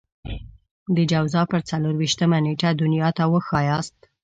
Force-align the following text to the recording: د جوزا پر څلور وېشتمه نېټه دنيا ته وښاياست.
د 0.95 0.97
جوزا 1.11 1.41
پر 1.51 1.61
څلور 1.69 1.93
وېشتمه 1.97 2.37
نېټه 2.45 2.69
دنيا 2.81 3.09
ته 3.17 3.23
وښاياست. 3.31 3.97